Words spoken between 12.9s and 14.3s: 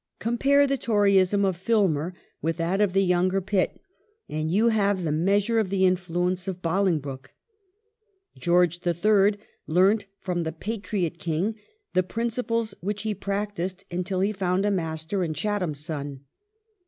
hi practised until